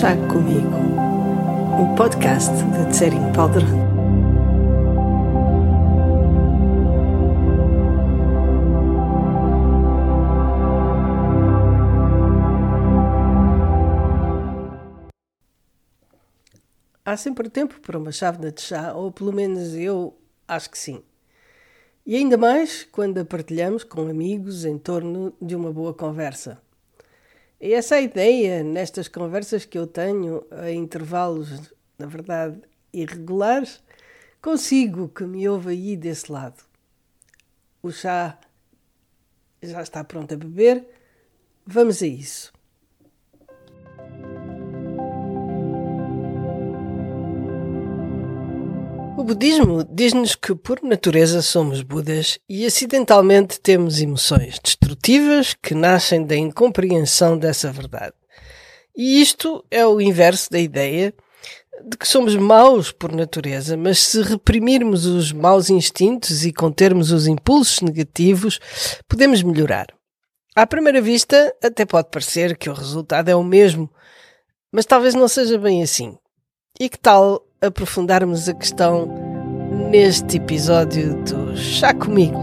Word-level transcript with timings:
Chá 0.00 0.14
Comigo, 0.14 0.76
um 1.76 1.96
podcast 1.96 2.52
de 2.52 2.92
Tsering 2.92 3.32
Powder. 3.32 3.64
Há 17.04 17.16
sempre 17.16 17.50
tempo 17.50 17.80
para 17.80 17.98
uma 17.98 18.12
chávena 18.12 18.52
de 18.52 18.60
chá, 18.60 18.92
ou 18.94 19.10
pelo 19.10 19.32
menos 19.32 19.74
eu 19.74 20.16
acho 20.46 20.70
que 20.70 20.78
sim. 20.78 21.02
E 22.06 22.14
ainda 22.14 22.36
mais 22.36 22.84
quando 22.84 23.18
a 23.18 23.24
partilhamos 23.24 23.82
com 23.82 24.02
amigos 24.08 24.64
em 24.64 24.78
torno 24.78 25.34
de 25.42 25.56
uma 25.56 25.72
boa 25.72 25.92
conversa. 25.92 26.67
E 27.60 27.72
essa 27.72 28.00
ideia 28.00 28.62
nestas 28.62 29.08
conversas 29.08 29.64
que 29.64 29.76
eu 29.76 29.86
tenho 29.86 30.46
a 30.50 30.70
intervalos, 30.70 31.74
na 31.98 32.06
verdade, 32.06 32.60
irregulares, 32.92 33.82
consigo 34.40 35.08
que 35.08 35.24
me 35.24 35.48
ouve 35.48 35.70
aí 35.70 35.96
desse 35.96 36.30
lado. 36.30 36.62
O 37.82 37.90
chá 37.90 38.38
já 39.60 39.82
está 39.82 40.04
pronto 40.04 40.34
a 40.34 40.36
beber. 40.36 40.86
Vamos 41.66 42.00
a 42.02 42.06
isso. 42.06 42.52
O 49.18 49.24
budismo 49.24 49.82
diz-nos 49.82 50.36
que, 50.36 50.54
por 50.54 50.80
natureza, 50.80 51.42
somos 51.42 51.82
Budas 51.82 52.38
e 52.48 52.64
acidentalmente 52.64 53.58
temos 53.58 54.00
emoções 54.00 54.60
destrutivas 54.62 55.54
que 55.60 55.74
nascem 55.74 56.24
da 56.24 56.36
incompreensão 56.36 57.36
dessa 57.36 57.72
verdade. 57.72 58.14
E 58.96 59.20
isto 59.20 59.64
é 59.72 59.84
o 59.84 60.00
inverso 60.00 60.48
da 60.52 60.60
ideia 60.60 61.12
de 61.84 61.98
que 61.98 62.06
somos 62.06 62.36
maus 62.36 62.92
por 62.92 63.10
natureza, 63.10 63.76
mas 63.76 63.98
se 63.98 64.22
reprimirmos 64.22 65.04
os 65.04 65.32
maus 65.32 65.68
instintos 65.68 66.44
e 66.46 66.52
contermos 66.52 67.10
os 67.10 67.26
impulsos 67.26 67.80
negativos, 67.80 68.60
podemos 69.08 69.42
melhorar. 69.42 69.88
À 70.54 70.64
primeira 70.64 71.02
vista, 71.02 71.52
até 71.60 71.84
pode 71.84 72.08
parecer 72.08 72.56
que 72.56 72.70
o 72.70 72.72
resultado 72.72 73.28
é 73.28 73.34
o 73.34 73.42
mesmo, 73.42 73.90
mas 74.70 74.86
talvez 74.86 75.12
não 75.12 75.26
seja 75.26 75.58
bem 75.58 75.82
assim. 75.82 76.16
E 76.78 76.88
que 76.88 76.98
tal 77.00 77.47
aprofundarmos 77.60 78.48
a 78.48 78.54
questão 78.54 79.06
neste 79.90 80.36
episódio 80.36 81.14
do 81.24 81.56
Chá 81.56 81.92
Comigo. 81.92 82.38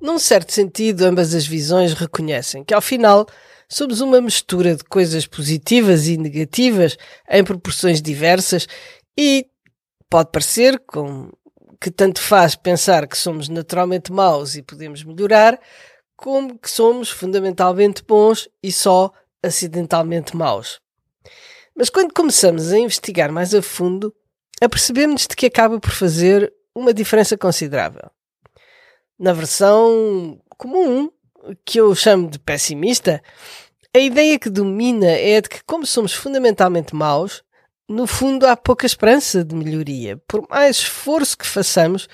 Num 0.00 0.18
certo 0.18 0.52
sentido, 0.52 1.02
ambas 1.02 1.34
as 1.34 1.46
visões 1.46 1.92
reconhecem 1.92 2.64
que, 2.64 2.74
ao 2.74 2.80
final, 2.80 3.26
somos 3.68 4.00
uma 4.00 4.20
mistura 4.20 4.74
de 4.74 4.82
coisas 4.82 5.26
positivas 5.26 6.08
e 6.08 6.16
negativas 6.16 6.96
em 7.28 7.44
proporções 7.44 8.02
diversas 8.02 8.66
e 9.16 9.46
pode 10.08 10.30
parecer 10.32 10.82
com 10.88 11.30
que 11.80 11.90
tanto 11.90 12.20
faz 12.20 12.56
pensar 12.56 13.06
que 13.06 13.16
somos 13.16 13.48
naturalmente 13.48 14.12
maus 14.12 14.56
e 14.56 14.62
podemos 14.62 15.04
melhorar, 15.04 15.58
como 16.16 16.58
que 16.58 16.68
somos 16.68 17.08
fundamentalmente 17.08 18.02
bons 18.06 18.48
e 18.62 18.72
só 18.72 19.12
acidentalmente 19.42 20.36
maus. 20.36 20.80
Mas 21.76 21.88
quando 21.88 22.12
começamos 22.12 22.72
a 22.72 22.78
investigar 22.78 23.32
mais 23.32 23.54
a 23.54 23.62
fundo, 23.62 24.14
apercebemos 24.60 25.26
de 25.26 25.34
que 25.34 25.46
acaba 25.46 25.80
por 25.80 25.90
fazer 25.90 26.52
uma 26.74 26.92
diferença 26.92 27.36
considerável. 27.36 28.10
Na 29.18 29.32
versão 29.32 30.40
comum, 30.56 31.10
que 31.64 31.80
eu 31.80 31.94
chamo 31.94 32.28
de 32.28 32.38
pessimista, 32.38 33.22
a 33.94 33.98
ideia 33.98 34.38
que 34.38 34.50
domina 34.50 35.06
é 35.06 35.36
a 35.36 35.40
de 35.40 35.48
que, 35.48 35.64
como 35.64 35.86
somos 35.86 36.12
fundamentalmente 36.12 36.94
maus, 36.94 37.42
no 37.88 38.06
fundo 38.06 38.46
há 38.46 38.56
pouca 38.56 38.86
esperança 38.86 39.44
de 39.44 39.54
melhoria. 39.54 40.16
Por 40.28 40.46
mais 40.48 40.76
esforço 40.76 41.36
que 41.36 41.46
façamos, 41.46 42.08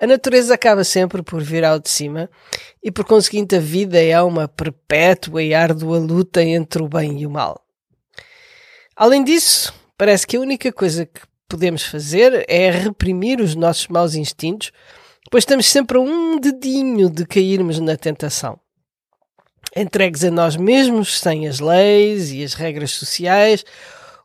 a 0.00 0.06
natureza 0.06 0.54
acaba 0.54 0.82
sempre 0.82 1.22
por 1.22 1.42
vir 1.42 1.64
ao 1.64 1.78
de 1.78 1.88
cima 1.88 2.30
e, 2.82 2.90
por 2.90 3.04
conseguinte, 3.04 3.56
a 3.56 3.60
vida 3.60 4.02
é 4.02 4.20
uma 4.22 4.48
perpétua 4.48 5.42
e 5.42 5.54
árdua 5.54 5.98
luta 5.98 6.42
entre 6.42 6.82
o 6.82 6.88
bem 6.88 7.20
e 7.20 7.26
o 7.26 7.30
mal. 7.30 7.62
Além 8.96 9.22
disso, 9.22 9.74
parece 9.96 10.26
que 10.26 10.36
a 10.36 10.40
única 10.40 10.72
coisa 10.72 11.06
que 11.06 11.20
podemos 11.48 11.82
fazer 11.82 12.44
é 12.48 12.70
reprimir 12.70 13.40
os 13.40 13.54
nossos 13.54 13.88
maus 13.88 14.14
instintos, 14.14 14.72
pois 15.30 15.42
estamos 15.42 15.66
sempre 15.66 15.98
a 15.98 16.00
um 16.00 16.38
dedinho 16.38 17.10
de 17.10 17.26
cairmos 17.26 17.78
na 17.78 17.96
tentação 17.96 18.58
entregues 19.76 20.24
a 20.24 20.30
nós 20.30 20.56
mesmos, 20.56 21.18
sem 21.18 21.46
as 21.46 21.60
leis 21.60 22.32
e 22.32 22.42
as 22.42 22.54
regras 22.54 22.92
sociais, 22.92 23.64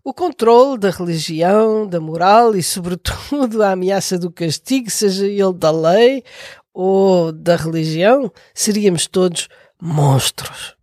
o 0.06 0.14
controle 0.14 0.78
da 0.78 0.92
religião, 0.92 1.88
da 1.88 2.00
moral 2.00 2.56
e, 2.56 2.62
sobretudo, 2.62 3.62
a 3.64 3.72
ameaça 3.72 4.20
do 4.20 4.32
castigo, 4.32 4.88
seja 4.88 5.26
ele 5.26 5.54
da 5.54 5.72
lei 5.72 6.24
ou 6.72 7.32
da 7.32 7.56
religião, 7.56 8.32
seríamos 8.54 9.08
todos 9.08 9.50
monstros. 9.82 10.76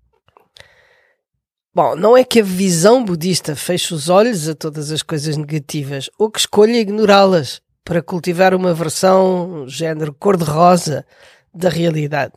Bom, 1.72 1.94
não 1.94 2.16
é 2.16 2.24
que 2.24 2.40
a 2.40 2.44
visão 2.44 3.04
budista 3.04 3.54
feche 3.54 3.94
os 3.94 4.08
olhos 4.08 4.48
a 4.48 4.56
todas 4.56 4.90
as 4.90 5.02
coisas 5.02 5.36
negativas 5.36 6.10
ou 6.18 6.28
que 6.28 6.40
escolha 6.40 6.76
ignorá-las 6.76 7.62
para 7.84 8.02
cultivar 8.02 8.54
uma 8.54 8.74
versão 8.74 9.66
género 9.68 10.12
cor-de-rosa 10.12 11.06
da 11.54 11.68
realidade. 11.68 12.34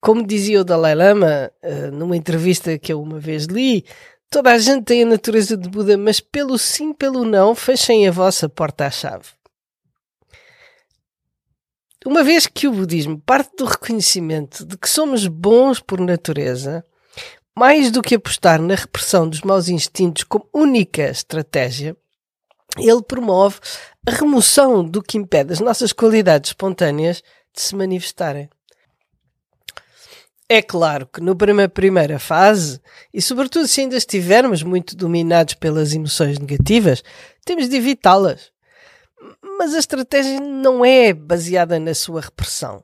Como 0.00 0.26
dizia 0.26 0.60
o 0.60 0.64
Dalai 0.64 0.94
Lama 0.94 1.50
eh, 1.60 1.90
numa 1.90 2.16
entrevista 2.16 2.78
que 2.78 2.92
eu 2.92 3.02
uma 3.02 3.18
vez 3.18 3.44
li, 3.44 3.84
Toda 4.30 4.52
a 4.52 4.58
gente 4.58 4.84
tem 4.84 5.02
a 5.02 5.06
natureza 5.06 5.56
de 5.56 5.68
Buda, 5.68 5.98
mas 5.98 6.20
pelo 6.20 6.56
sim, 6.56 6.92
pelo 6.92 7.24
não, 7.24 7.52
fechem 7.52 8.06
a 8.06 8.12
vossa 8.12 8.48
porta 8.48 8.86
à 8.86 8.90
chave. 8.90 9.26
Uma 12.06 12.22
vez 12.22 12.46
que 12.46 12.68
o 12.68 12.72
budismo 12.72 13.20
parte 13.20 13.56
do 13.56 13.64
reconhecimento 13.64 14.64
de 14.64 14.78
que 14.78 14.88
somos 14.88 15.26
bons 15.26 15.80
por 15.80 16.00
natureza, 16.00 16.86
mais 17.58 17.90
do 17.90 18.00
que 18.00 18.14
apostar 18.14 18.62
na 18.62 18.76
repressão 18.76 19.28
dos 19.28 19.42
maus 19.42 19.68
instintos 19.68 20.22
como 20.22 20.48
única 20.54 21.10
estratégia, 21.10 21.96
ele 22.78 23.02
promove 23.02 23.58
a 24.06 24.12
remoção 24.12 24.84
do 24.84 25.02
que 25.02 25.18
impede 25.18 25.52
as 25.52 25.60
nossas 25.60 25.92
qualidades 25.92 26.50
espontâneas 26.50 27.20
de 27.52 27.60
se 27.60 27.74
manifestarem. 27.74 28.48
É 30.52 30.60
claro 30.60 31.06
que 31.06 31.20
numa 31.20 31.68
primeira 31.68 32.18
fase, 32.18 32.80
e 33.14 33.22
sobretudo 33.22 33.68
se 33.68 33.82
ainda 33.82 33.96
estivermos 33.96 34.64
muito 34.64 34.96
dominados 34.96 35.54
pelas 35.54 35.94
emoções 35.94 36.40
negativas, 36.40 37.04
temos 37.44 37.68
de 37.68 37.76
evitá-las. 37.76 38.50
Mas 39.56 39.76
a 39.76 39.78
estratégia 39.78 40.40
não 40.40 40.84
é 40.84 41.12
baseada 41.12 41.78
na 41.78 41.94
sua 41.94 42.22
repressão. 42.22 42.82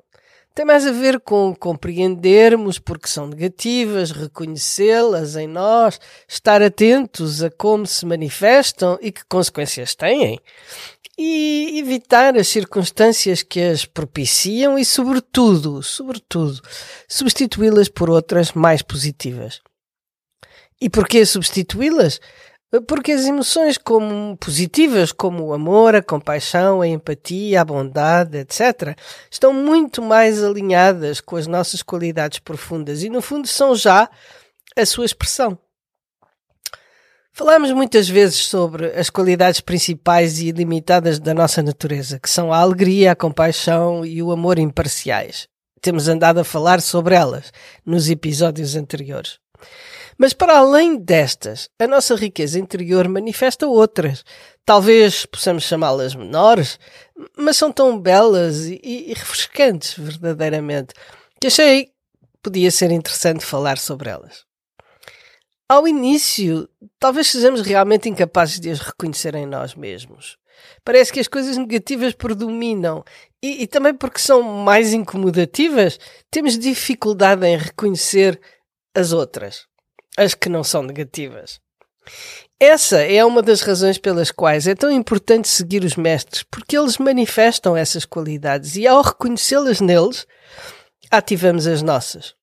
Tem 0.55 0.65
mais 0.65 0.87
a 0.87 0.93
ver 0.93 1.19
com 1.19 1.53
compreendermos 1.56 2.78
porque 2.78 3.09
são 3.09 3.26
negativas, 3.26 4.12
reconhecê-las 4.12 5.34
em 5.34 5.49
nós, 5.49 5.99
estar 6.28 6.62
atentos 6.62 7.43
a 7.43 7.50
como 7.50 7.84
se 7.84 8.06
manifestam 8.06 8.97
e 9.03 9.10
que 9.10 9.25
consequências 9.28 9.97
têm, 9.97 10.38
e 11.19 11.78
evitar 11.78 12.37
as 12.37 12.49
circunstâncias 12.49 13.43
que 13.43 13.60
as 13.60 13.87
propiciam 13.87 14.78
e, 14.78 14.84
sobretudo, 14.84 15.82
sobretudo, 15.82 16.60
substituí-las 17.09 17.88
por 17.88 18.10
outras 18.10 18.53
mais 18.53 18.82
positivas. 18.82 19.62
E 20.81 20.91
porquê 20.91 21.25
substituí-las? 21.25 22.21
Porque 22.87 23.12
as 23.12 23.25
emoções 23.25 23.78
como 23.78 24.37
positivas, 24.37 25.12
como 25.12 25.44
o 25.44 25.55
amor, 25.55 25.94
a 25.94 26.03
compaixão, 26.03 26.82
a 26.82 26.88
empatia, 26.88 27.62
a 27.62 27.64
bondade, 27.64 28.38
etc., 28.38 28.96
estão 29.31 29.52
muito 29.52 30.02
mais 30.02 30.43
alinhadas 30.43 31.20
com 31.20 31.37
as 31.37 31.46
nossas 31.46 31.82
qualidades 31.82 32.41
profundas 32.41 33.02
e, 33.02 33.08
no 33.08 33.23
fundo, 33.23 33.49
são 33.49 33.75
já 33.75 34.11
a 34.76 34.85
sua 34.85 35.06
expressão. 35.06 35.58
Falamos 37.38 37.71
muitas 37.71 38.09
vezes 38.09 38.47
sobre 38.47 38.99
as 38.99 39.11
qualidades 39.11 39.61
principais 39.61 40.38
e 40.38 40.47
ilimitadas 40.47 41.19
da 41.19 41.35
nossa 41.35 41.62
natureza, 41.62 42.19
que 42.19 42.31
são 42.31 42.50
a 42.50 42.56
alegria, 42.56 43.12
a 43.12 43.15
compaixão 43.15 44.06
e 44.06 44.23
o 44.23 44.33
amor 44.33 44.59
imparciais. 44.59 45.47
Temos 45.83 46.09
andado 46.09 46.41
a 46.41 46.44
falar 46.44 46.81
sobre 46.81 47.15
elas 47.15 47.53
nos 47.85 48.09
episódios 48.09 48.75
anteriores. 48.75 49.38
Mas 50.17 50.33
para 50.33 50.56
além 50.56 50.97
destas, 50.97 51.69
a 51.79 51.87
nossa 51.87 52.15
riqueza 52.15 52.59
interior 52.59 53.06
manifesta 53.06 53.67
outras. 53.67 54.25
Talvez 54.65 55.27
possamos 55.27 55.65
chamá-las 55.65 56.15
menores, 56.15 56.79
mas 57.37 57.59
são 57.59 57.71
tão 57.71 58.00
belas 58.00 58.65
e, 58.65 58.81
e 58.82 59.12
refrescantes, 59.12 59.94
verdadeiramente, 59.99 60.94
que 61.39 61.49
achei 61.49 61.91
podia 62.43 62.71
ser 62.71 62.91
interessante 62.91 63.44
falar 63.44 63.77
sobre 63.77 64.09
elas. 64.09 64.45
Ao 65.69 65.89
início, 65.89 66.69
talvez 66.97 67.27
sejamos 67.27 67.61
realmente 67.61 68.09
incapazes 68.09 68.61
de 68.61 68.71
as 68.71 68.79
reconhecer 68.79 69.35
em 69.35 69.47
nós 69.47 69.75
mesmos. 69.75 70.39
Parece 70.85 71.13
que 71.13 71.19
as 71.19 71.27
coisas 71.27 71.57
negativas 71.57 72.15
predominam 72.15 73.03
e, 73.43 73.65
e 73.65 73.67
também 73.67 73.93
porque 73.93 74.21
são 74.21 74.43
mais 74.43 74.93
incomodativas, 74.93 75.99
temos 76.31 76.57
dificuldade 76.57 77.45
em 77.45 77.57
reconhecer 77.57 78.41
as 78.95 79.13
outras, 79.13 79.67
as 80.17 80.35
que 80.35 80.49
não 80.49 80.63
são 80.63 80.85
negativas. 80.85 81.61
Essa 82.61 82.99
é 82.99 83.25
uma 83.25 83.43
das 83.43 83.61
razões 83.61 83.99
pelas 83.99 84.31
quais 84.31 84.69
é 84.69 84.75
tão 84.77 84.93
importante 84.93 85.49
seguir 85.49 85.83
os 85.83 85.97
mestres, 85.97 86.45
porque 86.45 86.79
eles 86.79 86.97
manifestam 86.97 87.77
essas 87.77 88.05
qualidades 88.05 88.77
e 88.77 88.87
ao 88.87 89.03
reconhecê-las 89.03 89.81
neles, 89.81 90.29
ativamos 91.11 91.67
as 91.67 91.83
nossas. 91.83 92.36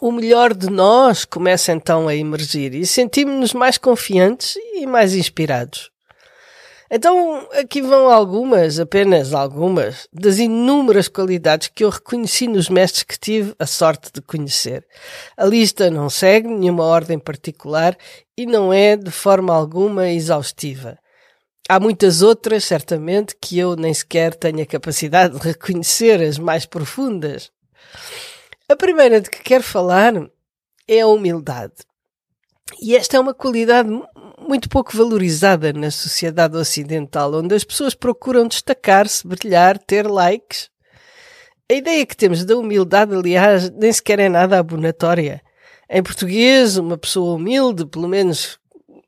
O 0.00 0.12
melhor 0.12 0.52
de 0.52 0.68
nós 0.68 1.24
começa 1.24 1.72
então 1.72 2.06
a 2.06 2.14
emergir 2.14 2.74
e 2.74 2.86
sentimos-nos 2.86 3.54
mais 3.54 3.78
confiantes 3.78 4.56
e 4.74 4.86
mais 4.86 5.14
inspirados. 5.14 5.90
Então, 6.90 7.48
aqui 7.58 7.82
vão 7.82 8.10
algumas, 8.10 8.78
apenas 8.78 9.32
algumas, 9.34 10.06
das 10.12 10.38
inúmeras 10.38 11.08
qualidades 11.08 11.68
que 11.68 11.82
eu 11.82 11.90
reconheci 11.90 12.46
nos 12.46 12.68
mestres 12.68 13.02
que 13.02 13.18
tive 13.18 13.54
a 13.58 13.66
sorte 13.66 14.10
de 14.12 14.20
conhecer. 14.20 14.86
A 15.36 15.44
lista 15.46 15.90
não 15.90 16.08
segue 16.08 16.46
nenhuma 16.46 16.84
ordem 16.84 17.18
particular 17.18 17.96
e 18.36 18.46
não 18.46 18.72
é 18.72 18.96
de 18.96 19.10
forma 19.10 19.52
alguma 19.52 20.10
exaustiva. 20.10 20.96
Há 21.68 21.80
muitas 21.80 22.22
outras, 22.22 22.64
certamente, 22.64 23.34
que 23.40 23.58
eu 23.58 23.74
nem 23.74 23.92
sequer 23.92 24.34
tenho 24.34 24.62
a 24.62 24.66
capacidade 24.66 25.36
de 25.36 25.44
reconhecer, 25.44 26.22
as 26.22 26.38
mais 26.38 26.66
profundas. 26.66 27.50
A 28.68 28.74
primeira 28.74 29.20
de 29.20 29.30
que 29.30 29.44
quero 29.44 29.62
falar 29.62 30.12
é 30.88 31.00
a 31.00 31.06
humildade. 31.06 31.74
E 32.82 32.96
esta 32.96 33.16
é 33.16 33.20
uma 33.20 33.32
qualidade 33.32 33.88
muito 34.40 34.68
pouco 34.68 34.96
valorizada 34.96 35.72
na 35.72 35.88
sociedade 35.88 36.56
ocidental, 36.56 37.32
onde 37.34 37.54
as 37.54 37.62
pessoas 37.62 37.94
procuram 37.94 38.48
destacar-se, 38.48 39.24
brilhar, 39.24 39.78
ter 39.78 40.08
likes. 40.08 40.68
A 41.70 41.74
ideia 41.74 42.04
que 42.04 42.16
temos 42.16 42.44
da 42.44 42.56
humildade, 42.56 43.14
aliás, 43.14 43.70
nem 43.70 43.92
sequer 43.92 44.18
é 44.18 44.28
nada 44.28 44.58
abonatória. 44.58 45.40
Em 45.88 46.02
português, 46.02 46.76
uma 46.76 46.98
pessoa 46.98 47.36
humilde, 47.36 47.86
pelo 47.86 48.08
menos 48.08 48.58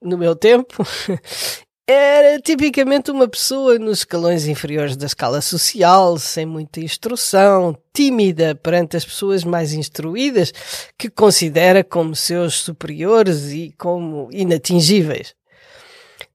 no 0.00 0.16
meu 0.16 0.36
tempo, 0.36 0.86
era 1.90 2.38
tipicamente 2.38 3.10
uma 3.10 3.26
pessoa 3.26 3.78
nos 3.78 4.00
escalões 4.00 4.46
inferiores 4.46 4.94
da 4.94 5.06
escala 5.06 5.40
social, 5.40 6.18
sem 6.18 6.44
muita 6.44 6.80
instrução, 6.80 7.74
tímida 7.94 8.54
perante 8.54 8.98
as 8.98 9.06
pessoas 9.06 9.42
mais 9.42 9.72
instruídas, 9.72 10.52
que 10.98 11.08
considera 11.08 11.82
como 11.82 12.14
seus 12.14 12.56
superiores 12.56 13.52
e 13.52 13.74
como 13.78 14.28
inatingíveis. 14.30 15.34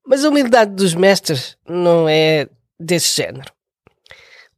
Mas 0.04 0.26
a 0.26 0.30
humildade 0.30 0.72
dos 0.72 0.96
mestres 0.96 1.56
não 1.70 2.10
é 2.10 2.48
desse 2.80 3.16
género. 3.16 3.54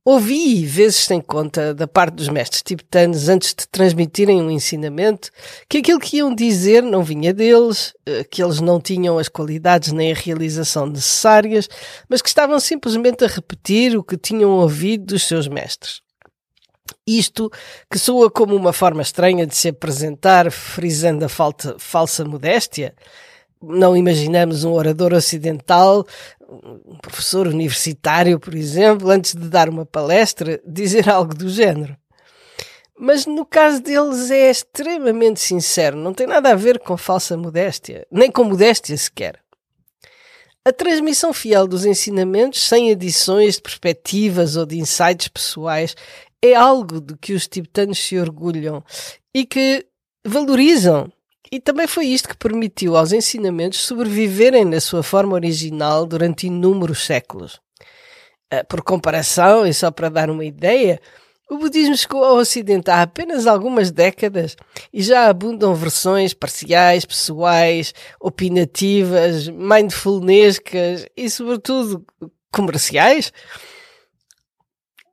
Ouvi 0.08 0.64
vezes 0.68 0.98
sem 0.98 1.20
conta 1.20 1.74
da 1.74 1.88
parte 1.88 2.14
dos 2.14 2.30
mestres 2.30 2.62
tibetanos 2.62 3.28
antes 3.28 3.56
de 3.56 3.68
transmitirem 3.68 4.40
um 4.40 4.52
ensinamento 4.52 5.32
que 5.68 5.80
aquilo 5.80 6.00
que 6.00 6.18
iam 6.18 6.36
dizer 6.36 6.84
não 6.84 7.04
vinha 7.04 7.34
deles, 7.34 7.92
eh, 8.06 8.24
que 8.24 8.44
eles 8.44 8.62
não 8.62 8.80
tinham 8.80 9.18
as 9.18 9.28
qualidades 9.28 9.92
nem 9.92 10.12
a 10.12 10.16
realização 10.16 10.86
necessárias, 10.86 11.68
mas 12.08 12.22
que 12.22 12.28
estavam 12.28 12.60
simplesmente 12.60 13.26
a 13.26 13.28
repetir 13.28 13.98
o 13.98 14.04
que 14.04 14.16
tinham 14.16 14.52
ouvido 14.52 15.06
dos 15.06 15.24
seus 15.24 15.48
mestres. 15.48 16.02
Isto 17.08 17.50
que 17.90 17.98
soa 17.98 18.30
como 18.30 18.56
uma 18.56 18.72
forma 18.72 19.02
estranha 19.02 19.48
de 19.48 19.56
se 19.56 19.70
apresentar, 19.70 20.52
frisando 20.52 21.26
a 21.26 21.30
falta, 21.30 21.78
falsa 21.80 22.24
modéstia, 22.24 22.94
não 23.62 23.96
imaginamos 23.96 24.64
um 24.64 24.74
orador 24.74 25.14
ocidental, 25.14 26.06
um 26.48 26.98
professor 26.98 27.48
universitário, 27.48 28.40
por 28.40 28.54
exemplo, 28.54 29.10
antes 29.10 29.34
de 29.34 29.48
dar 29.50 29.70
uma 29.70 29.86
palestra, 29.86 30.62
dizer 30.66 31.10
algo 31.10 31.34
do 31.34 31.50
género. 31.50 31.96
Mas 32.98 33.26
no 33.26 33.46
caso 33.46 33.82
deles 33.82 34.32
é 34.32 34.50
extremamente 34.50 35.42
sincero, 35.42 35.98
não 35.98 36.14
tem 36.14 36.26
nada 36.26 36.52
a 36.52 36.56
ver 36.56 36.80
com 36.80 36.96
falsa 36.96 37.36
modéstia, 37.36 38.08
nem 38.10 38.32
com 38.32 38.44
modéstia 38.46 38.96
sequer. 38.98 39.40
A 40.64 40.72
transmissão 40.72 41.32
fiel 41.34 41.68
dos 41.68 41.86
ensinamentos, 41.86 42.68
sem 42.68 42.92
adições 42.92 43.56
de 43.56 43.62
perspectivas 43.62 44.56
ou 44.56 44.66
de 44.66 44.80
insights 44.80 45.28
pessoais, 45.28 45.96
é 46.42 46.56
algo 46.56 47.02
de 47.02 47.16
que 47.18 47.34
os 47.34 47.48
tibetanos 47.48 48.00
se 48.00 48.18
orgulham 48.18 48.84
e 49.34 49.46
que 49.46 49.86
valorizam 50.26 51.12
e 51.52 51.60
também 51.60 51.88
foi 51.88 52.08
isto 52.08 52.30
que 52.30 52.38
permitiu 52.38 52.98
aos 52.98 53.12
ensinamentos 53.12 53.80
sobreviverem 53.80 54.66
na 54.66 54.80
sua 54.80 55.04
forma 55.04 55.34
original 55.34 56.06
durante 56.06 56.48
inúmeros 56.48 57.06
séculos. 57.06 57.60
Ah, 58.52 58.64
por 58.64 58.82
comparação, 58.82 59.66
e 59.66 59.74
só 59.74 59.92
para 59.92 60.10
dar 60.10 60.30
uma 60.30 60.46
ideia, 60.46 61.00
o 61.50 61.58
budismo 61.58 61.96
chegou 61.96 62.24
ao 62.24 62.38
Ocidente 62.38 62.90
há 62.90 63.04
apenas 63.04 63.46
algumas 63.46 63.92
décadas 63.92 64.56
e 64.92 65.04
já 65.04 65.28
abundam 65.28 65.76
versões 65.76 66.34
parciais, 66.34 67.06
pessoais, 67.06 67.94
opinativas, 68.20 69.48
mindfulnescas 69.48 71.06
e, 71.16 71.30
sobretudo, 71.30 72.06
comerciais. 72.52 73.32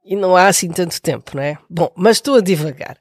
E 0.05 0.17
não 0.17 0.35
há 0.35 0.47
assim 0.47 0.71
tanto 0.71 1.01
tempo, 1.03 1.37
não 1.37 1.43
é? 1.43 1.59
Bom, 1.69 1.93
mas 1.95 2.17
estou 2.17 2.37
a 2.37 2.41
divagar. 2.41 2.99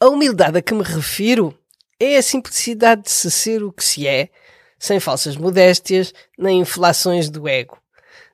A 0.00 0.08
humildade 0.08 0.58
a 0.58 0.62
que 0.62 0.74
me 0.74 0.82
refiro 0.82 1.56
é 2.00 2.16
a 2.16 2.22
simplicidade 2.22 3.02
de 3.02 3.10
se 3.10 3.30
ser 3.30 3.62
o 3.62 3.72
que 3.72 3.84
se 3.84 4.06
é, 4.06 4.28
sem 4.78 5.00
falsas 5.00 5.36
modéstias 5.36 6.12
nem 6.38 6.60
inflações 6.60 7.28
do 7.28 7.48
ego. 7.48 7.78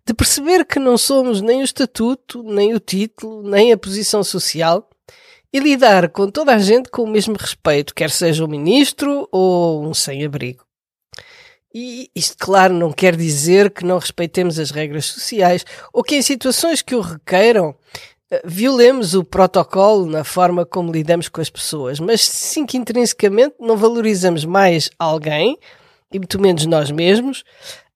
De 0.06 0.12
perceber 0.12 0.66
que 0.66 0.78
não 0.78 0.98
somos 0.98 1.40
nem 1.40 1.62
o 1.62 1.64
estatuto, 1.64 2.42
nem 2.42 2.74
o 2.74 2.80
título, 2.80 3.48
nem 3.48 3.72
a 3.72 3.78
posição 3.78 4.22
social 4.22 4.88
e 5.50 5.58
lidar 5.58 6.10
com 6.10 6.28
toda 6.30 6.52
a 6.52 6.58
gente 6.58 6.90
com 6.90 7.04
o 7.04 7.10
mesmo 7.10 7.36
respeito, 7.38 7.94
quer 7.94 8.10
seja 8.10 8.44
um 8.44 8.48
ministro 8.48 9.28
ou 9.30 9.86
um 9.86 9.94
sem-abrigo. 9.94 10.64
E 11.72 12.10
isto, 12.14 12.36
claro, 12.38 12.74
não 12.74 12.92
quer 12.92 13.16
dizer 13.16 13.70
que 13.70 13.84
não 13.84 13.98
respeitemos 13.98 14.58
as 14.58 14.70
regras 14.70 15.06
sociais 15.06 15.64
ou 15.92 16.04
que 16.04 16.14
em 16.14 16.22
situações 16.22 16.82
que 16.82 16.94
o 16.94 17.00
requeiram 17.00 17.74
violemos 18.44 19.14
o 19.14 19.22
protocolo 19.22 20.06
na 20.06 20.24
forma 20.24 20.64
como 20.64 20.92
lidamos 20.92 21.28
com 21.28 21.40
as 21.40 21.50
pessoas, 21.50 22.00
mas 22.00 22.24
sim 22.24 22.64
que 22.64 22.76
intrinsecamente 22.76 23.56
não 23.60 23.76
valorizamos 23.76 24.44
mais 24.44 24.90
alguém, 24.98 25.58
e 26.12 26.18
muito 26.18 26.40
menos 26.40 26.64
nós 26.66 26.90
mesmos, 26.90 27.44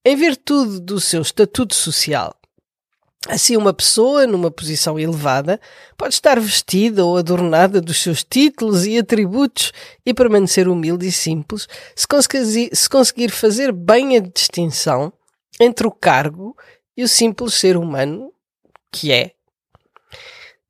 em 0.04 0.16
virtude 0.16 0.80
do 0.80 1.00
seu 1.00 1.22
estatuto 1.22 1.74
social. 1.74 2.34
Assim, 3.26 3.56
uma 3.56 3.74
pessoa 3.74 4.26
numa 4.26 4.50
posição 4.50 4.98
elevada 4.98 5.60
pode 5.96 6.14
estar 6.14 6.38
vestida 6.38 7.04
ou 7.04 7.16
adornada 7.16 7.80
dos 7.80 8.00
seus 8.00 8.22
títulos 8.22 8.86
e 8.86 8.96
atributos 8.96 9.72
e 10.06 10.14
permanecer 10.14 10.68
humilde 10.68 11.06
e 11.06 11.12
simples 11.12 11.68
se 11.96 12.06
conseguir, 12.06 12.70
se 12.72 12.88
conseguir 12.88 13.30
fazer 13.30 13.72
bem 13.72 14.16
a 14.16 14.20
distinção 14.20 15.12
entre 15.60 15.86
o 15.86 15.90
cargo 15.90 16.56
e 16.96 17.02
o 17.02 17.08
simples 17.08 17.54
ser 17.54 17.76
humano 17.76 18.32
que 18.92 19.12
é 19.12 19.32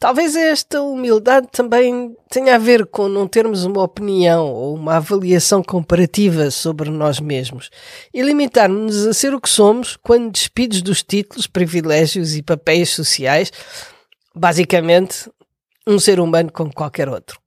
Talvez 0.00 0.36
esta 0.36 0.80
humildade 0.80 1.48
também 1.50 2.16
tenha 2.30 2.54
a 2.54 2.58
ver 2.58 2.86
com 2.86 3.08
não 3.08 3.26
termos 3.26 3.64
uma 3.64 3.82
opinião 3.82 4.46
ou 4.46 4.76
uma 4.76 4.96
avaliação 4.96 5.60
comparativa 5.60 6.52
sobre 6.52 6.88
nós 6.88 7.18
mesmos 7.18 7.68
e 8.14 8.22
limitar-nos 8.22 9.08
a 9.08 9.12
ser 9.12 9.34
o 9.34 9.40
que 9.40 9.48
somos 9.48 9.96
quando 9.96 10.30
despidos 10.30 10.82
dos 10.82 11.02
títulos, 11.02 11.48
privilégios 11.48 12.36
e 12.36 12.42
papéis 12.42 12.90
sociais, 12.90 13.50
basicamente 14.32 15.28
um 15.84 15.98
ser 15.98 16.20
humano 16.20 16.52
como 16.52 16.72
qualquer 16.72 17.08
outro. 17.08 17.40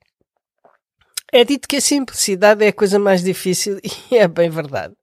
É 1.31 1.45
dito 1.45 1.69
que 1.69 1.77
a 1.77 1.81
simplicidade 1.81 2.65
é 2.65 2.67
a 2.67 2.73
coisa 2.73 2.99
mais 2.99 3.23
difícil 3.23 3.79
e 4.11 4.17
é 4.17 4.27
bem 4.27 4.49
verdade. 4.49 4.93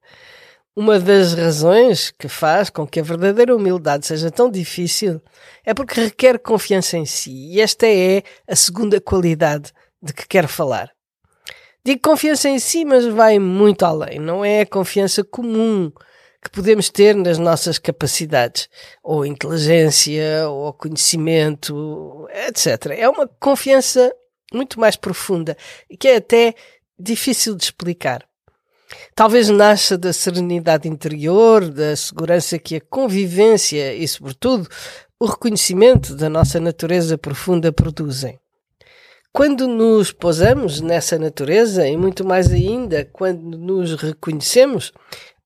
Uma 0.81 1.01
das 1.01 1.35
razões 1.35 2.13
que 2.13 2.29
faz 2.29 2.71
com 2.71 2.87
que 2.87 3.01
a 3.01 3.03
verdadeira 3.03 3.57
humildade 3.57 4.07
seja 4.07 4.31
tão 4.31 4.49
difícil 4.49 5.21
é 5.67 5.75
porque 5.75 6.01
requer 6.01 6.39
confiança 6.39 6.97
em 6.97 7.05
si, 7.05 7.33
e 7.33 7.61
esta 7.61 7.85
é 7.85 8.23
a 8.47 8.55
segunda 8.55 9.01
qualidade 9.01 9.73
de 10.01 10.13
que 10.13 10.29
quero 10.29 10.47
falar. 10.47 10.93
Digo 11.85 12.01
confiança 12.01 12.49
em 12.49 12.61
si, 12.61 12.85
mas 12.85 13.05
vai 13.07 13.41
muito 13.41 13.85
além. 13.85 14.21
Não 14.21 14.45
é 14.45 14.61
a 14.61 14.67
confiança 14.67 15.25
comum 15.25 15.91
que 16.41 16.49
podemos 16.49 16.89
ter 16.91 17.17
nas 17.17 17.39
nossas 17.39 17.77
capacidades, 17.77 18.69
ou 19.03 19.27
inteligência, 19.27 20.49
ou 20.49 20.73
conhecimento, 20.73 22.29
etc. 22.47 22.93
É 22.97 23.09
uma 23.09 23.27
confiança 23.27 24.15
muito 24.55 24.79
mais 24.79 24.95
profunda 24.95 25.57
que 25.99 26.07
é 26.07 26.17
até 26.19 26.55
difícil 26.97 27.57
de 27.57 27.65
explicar. 27.65 28.28
Talvez 29.15 29.49
nasça 29.49 29.99
da 29.99 30.13
serenidade 30.13 30.89
interior, 30.89 31.69
da 31.69 31.95
segurança 31.97 32.59
que 32.59 32.77
a 32.77 32.81
convivência 32.81 33.95
e, 33.95 34.07
sobretudo, 34.07 34.69
o 35.21 35.27
reconhecimento 35.27 36.15
da 36.15 36.29
nossa 36.29 36.61
natureza 36.61 37.19
profunda 37.19 37.73
produzem. 37.73 38.39
Quando 39.33 39.69
nos 39.69 40.11
posamos 40.11 40.81
nessa 40.81 41.19
natureza, 41.19 41.87
e 41.87 41.97
muito 41.97 42.25
mais 42.25 42.51
ainda 42.51 43.05
quando 43.05 43.59
nos 43.59 43.95
reconhecemos 43.95 44.93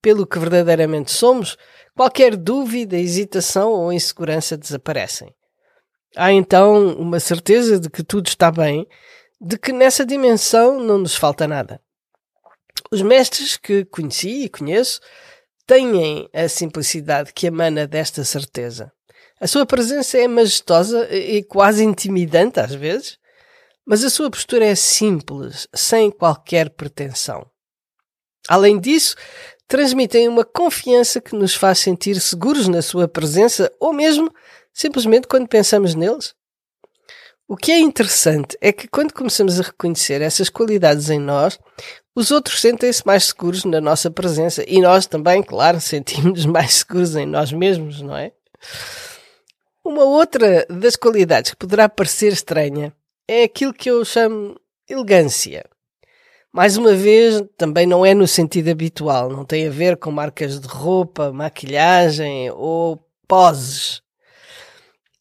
pelo 0.01 0.27
que 0.27 0.39
verdadeiramente 0.39 1.11
somos, 1.11 1.57
qualquer 1.97 2.37
dúvida, 2.37 2.97
hesitação 2.97 3.71
ou 3.71 3.93
insegurança 3.93 4.57
desaparecem. 4.57 5.35
Há 6.17 6.33
então 6.33 6.95
uma 6.97 7.19
certeza 7.19 7.81
de 7.81 7.89
que 7.89 8.03
tudo 8.03 8.27
está 8.29 8.51
bem, 8.51 8.87
de 9.41 9.59
que 9.59 9.73
nessa 9.73 10.05
dimensão 10.05 10.79
não 10.79 10.99
nos 10.99 11.17
falta 11.17 11.49
nada. 11.49 11.81
Os 12.93 13.01
mestres 13.01 13.57
que 13.57 13.87
conheci 13.87 14.45
e 14.45 14.49
conheço 14.51 15.01
têm 15.67 16.29
a 16.31 16.47
simplicidade 16.47 17.33
que 17.33 17.47
emana 17.47 17.87
desta 17.87 18.23
certeza. 18.23 18.93
A 19.41 19.47
sua 19.47 19.65
presença 19.65 20.19
é 20.19 20.29
majestosa 20.29 21.09
e 21.11 21.43
quase 21.43 21.83
intimidante 21.83 22.61
às 22.61 22.75
vezes, 22.75 23.17
mas 23.87 24.05
a 24.05 24.11
sua 24.11 24.31
postura 24.31 24.67
é 24.67 24.75
simples, 24.75 25.67
sem 25.75 26.11
qualquer 26.11 26.69
pretensão. 26.69 27.47
Além 28.47 28.79
disso, 28.79 29.17
transmitem 29.67 30.29
uma 30.29 30.45
confiança 30.45 31.19
que 31.19 31.35
nos 31.35 31.55
faz 31.55 31.79
sentir 31.79 32.21
seguros 32.21 32.69
na 32.69 32.83
sua 32.83 33.09
presença 33.09 33.73
ou 33.81 33.95
mesmo 33.95 34.31
simplesmente 34.71 35.27
quando 35.27 35.49
pensamos 35.49 35.95
neles. 35.95 36.35
O 37.49 37.57
que 37.57 37.73
é 37.73 37.79
interessante 37.79 38.57
é 38.61 38.73
que 38.73 38.89
quando 38.89 39.13
começamos 39.13 39.59
a 39.59 39.65
reconhecer 39.65 40.23
essas 40.23 40.49
qualidades 40.49 41.11
em 41.11 41.19
nós, 41.19 41.59
os 42.15 42.31
outros 42.31 42.61
sentem-se 42.61 43.07
mais 43.07 43.25
seguros 43.25 43.65
na 43.65 43.81
nossa 43.81 44.11
presença 44.11 44.65
e 44.67 44.81
nós 44.81 45.07
também, 45.07 45.43
claro, 45.43 45.81
sentimos 45.83 46.47
mais 46.47 46.75
seguros 46.75 47.17
em 47.17 47.27
nós 47.27 47.53
mesmos, 47.53 48.01
não 48.01 48.17
é? 48.17 48.33
Uma 49.85 50.05
outra 50.05 50.65
das 50.71 50.95
qualidades 50.95 51.51
que 51.51 51.57
poderá 51.57 51.89
parecer 51.89 52.33
estranha 52.33 52.95
é 53.27 53.43
aquilo 53.43 53.75
que 53.75 53.91
eu 53.91 54.05
chamo 54.05 54.59
elegância. 54.89 55.65
Mais 56.53 56.77
uma 56.77 56.95
vez, 56.95 57.43
também 57.57 57.87
não 57.87 58.05
é 58.05 58.13
no 58.13 58.29
sentido 58.29 58.71
habitual, 58.71 59.31
não 59.31 59.45
tem 59.45 59.67
a 59.67 59.71
ver 59.71 59.97
com 59.97 60.11
marcas 60.11 60.61
de 60.61 60.69
roupa, 60.69 61.33
maquilhagem 61.33 62.51
ou 62.51 63.03
poses. 63.27 64.03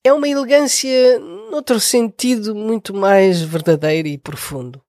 É 0.04 0.12
uma 0.12 0.28
elegância 0.28 1.20
noutro 1.52 1.80
sentido 1.80 2.56
muito 2.56 2.92
mais 2.92 3.40
verdadeiro 3.40 4.08
e 4.08 4.18
profundo. 4.18 4.82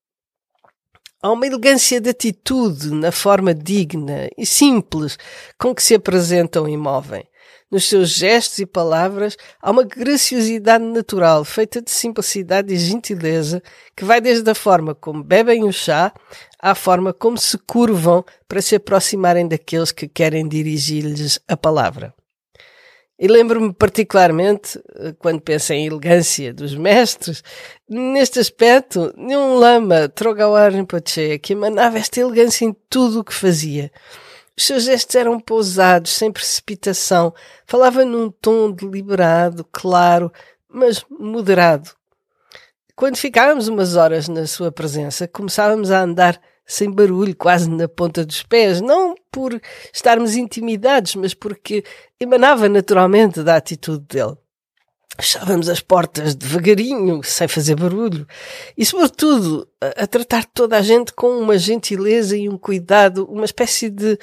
Há 1.23 1.31
uma 1.31 1.47
elegância 1.47 2.01
de 2.01 2.09
atitude 2.09 2.91
na 2.91 3.13
forma 3.13 3.53
digna 3.53 4.31
e 4.39 4.47
simples 4.47 5.19
com 5.59 5.75
que 5.75 5.83
se 5.83 5.95
apresentam 5.95 6.67
e 6.67 6.79
movem. 6.79 7.29
Nos 7.71 7.91
seus 7.91 8.09
gestos 8.09 8.61
e 8.61 8.65
palavras 8.65 9.37
há 9.61 9.71
uma 9.71 9.85
graciosidade 9.85 10.83
natural, 10.83 11.45
feita 11.45 11.83
de 11.83 11.91
simplicidade 11.91 12.73
e 12.73 12.79
gentileza, 12.79 13.63
que 13.95 14.07
vai 14.07 14.19
desde 14.19 14.51
a 14.51 14.55
forma 14.55 14.95
como 14.95 15.23
bebem 15.23 15.65
o 15.65 15.73
chá 15.73 16.11
à 16.59 16.75
forma 16.75 17.13
como 17.13 17.37
se 17.37 17.59
curvam 17.59 18.25
para 18.49 18.63
se 18.63 18.77
aproximarem 18.77 19.47
daqueles 19.47 19.93
que 19.93 20.09
querem 20.09 20.49
dirigir-lhes 20.49 21.39
a 21.47 21.55
palavra. 21.55 22.15
E 23.19 23.29
lembro-me 23.29 23.73
particularmente, 23.73 24.81
eh, 24.97 25.15
quando 25.19 25.41
penso 25.41 25.73
em 25.73 25.87
elegância 25.87 26.53
dos 26.53 26.75
mestres, 26.75 27.43
neste 27.89 28.41
aspecto, 28.41 29.13
de 29.17 29.37
um 29.37 29.55
lama, 29.55 30.09
Trogawar 30.09 30.73
Rinpoche, 30.73 31.39
que 31.39 31.53
emanava 31.53 31.99
esta 31.99 32.21
elegância 32.21 32.65
em 32.65 32.75
tudo 32.89 33.21
o 33.21 33.25
que 33.25 33.35
fazia. 33.35 33.93
Os 34.57 34.65
seus 34.65 34.85
gestos 34.85 35.15
eram 35.15 35.39
pousados, 35.39 36.11
sem 36.13 36.33
precipitação, 36.33 37.33
falava 37.67 38.05
num 38.05 38.31
tom 38.31 38.71
deliberado, 38.71 39.65
claro, 39.71 40.33
mas 40.69 41.05
moderado. 41.09 41.91
Quando 42.95 43.17
ficávamos 43.17 43.69
umas 43.69 43.97
horas 43.97 44.29
na 44.29 44.47
sua 44.47 44.71
presença, 44.71 45.27
começávamos 45.27 45.91
a 45.91 46.01
andar 46.01 46.41
sem 46.67 46.91
barulho, 46.91 47.37
quase 47.37 47.69
na 47.69 47.89
ponta 47.89 48.25
dos 48.25 48.43
pés, 48.43 48.81
não 48.81 49.15
por 49.31 49.61
estarmos 49.93 50.37
intimidados, 50.37 51.15
mas 51.17 51.35
porque 51.35 51.85
emanava 52.21 52.69
naturalmente 52.69 53.43
da 53.43 53.57
atitude 53.57 54.05
dele. 54.07 54.37
Fechávamos 55.19 55.69
as 55.69 55.81
portas 55.81 56.35
devagarinho, 56.35 57.23
sem 57.23 57.47
fazer 57.47 57.75
barulho, 57.75 58.27
e 58.77 58.85
sobretudo 58.85 59.69
a, 59.81 60.07
tratar 60.07 60.47
toda 60.47 60.79
a 60.79 60.83
gente 60.83 61.13
com 61.13 61.39
uma 61.39 61.59
gentileza 61.59 62.37
e 62.37 62.49
um 62.49 62.57
cuidado, 62.57 63.27
uma 63.27 63.45
espécie 63.45 63.91
de 63.91 64.19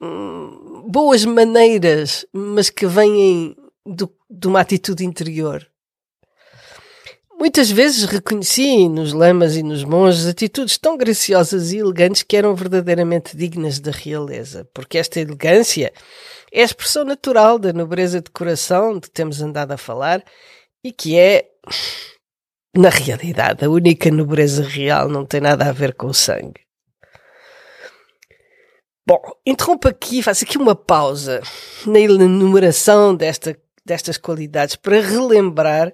hum, 0.00 0.84
boas 0.88 1.24
maneiras, 1.24 2.26
mas 2.32 2.70
que 2.70 2.86
vêm 2.86 3.54
do, 3.86 4.12
de 4.28 4.48
uma 4.48 4.60
atitude 4.60 5.04
interior. 5.04 5.69
Muitas 7.40 7.70
vezes 7.70 8.04
reconheci 8.04 8.86
nos 8.86 9.14
lamas 9.14 9.56
e 9.56 9.62
nos 9.62 9.82
monges 9.82 10.26
atitudes 10.26 10.76
tão 10.76 10.98
graciosas 10.98 11.72
e 11.72 11.78
elegantes 11.78 12.22
que 12.22 12.36
eram 12.36 12.54
verdadeiramente 12.54 13.34
dignas 13.34 13.80
da 13.80 13.90
realeza, 13.90 14.68
porque 14.74 14.98
esta 14.98 15.18
elegância 15.18 15.90
é 16.52 16.60
a 16.60 16.64
expressão 16.66 17.02
natural 17.02 17.58
da 17.58 17.72
nobreza 17.72 18.20
de 18.20 18.30
coração 18.30 18.92
de 18.92 19.00
que 19.00 19.10
temos 19.10 19.40
andado 19.40 19.72
a 19.72 19.78
falar 19.78 20.22
e 20.84 20.92
que 20.92 21.18
é, 21.18 21.48
na 22.76 22.90
realidade, 22.90 23.64
a 23.64 23.70
única 23.70 24.10
nobreza 24.10 24.62
real, 24.62 25.08
não 25.08 25.24
tem 25.24 25.40
nada 25.40 25.66
a 25.66 25.72
ver 25.72 25.94
com 25.94 26.08
o 26.08 26.14
sangue. 26.14 26.60
Bom, 29.06 29.18
interrompo 29.46 29.88
aqui, 29.88 30.22
faço 30.22 30.44
aqui 30.44 30.58
uma 30.58 30.74
pausa 30.74 31.40
na 31.86 32.00
enumeração 32.00 33.14
desta 33.14 33.58
destas 33.90 34.16
qualidades 34.16 34.76
para 34.76 35.00
relembrar 35.00 35.92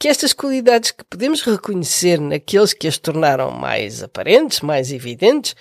que 0.00 0.08
estas 0.08 0.32
qualidades 0.32 0.90
que 0.90 1.04
podemos 1.04 1.42
reconhecer 1.42 2.20
naqueles 2.20 2.72
que 2.72 2.88
as 2.88 2.98
tornaram 2.98 3.52
mais 3.52 4.02
aparentes, 4.02 4.60
mais 4.60 4.90
evidentes, 4.90 5.54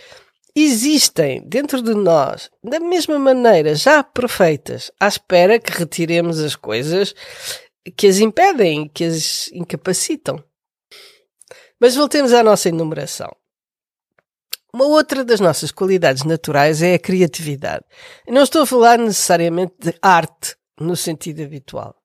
existem 0.55 1.43
dentro 1.45 1.83
de 1.83 1.93
nós 1.93 2.49
da 2.63 2.79
mesma 2.79 3.19
maneira, 3.19 3.75
já 3.75 4.03
perfeitas, 4.03 4.91
à 4.99 5.07
espera 5.07 5.59
que 5.59 5.71
retiremos 5.71 6.39
as 6.39 6.55
coisas 6.55 7.13
que 7.95 8.07
as 8.07 8.17
impedem, 8.17 8.89
que 8.89 9.03
as 9.03 9.51
incapacitam. 9.53 10.43
Mas 11.79 11.95
voltemos 11.95 12.33
à 12.33 12.41
nossa 12.41 12.67
enumeração. 12.67 13.31
Uma 14.73 14.85
outra 14.85 15.23
das 15.23 15.39
nossas 15.39 15.71
qualidades 15.71 16.23
naturais 16.23 16.81
é 16.81 16.95
a 16.95 16.99
criatividade. 16.99 17.85
Não 18.27 18.41
estou 18.41 18.63
a 18.63 18.65
falar 18.65 18.97
necessariamente 18.97 19.75
de 19.79 19.93
arte, 20.01 20.58
no 20.79 20.95
sentido 20.95 21.43
habitual. 21.43 21.95